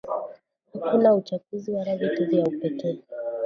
[0.75, 3.03] Akuna uchakuzi wala vitu vya upeke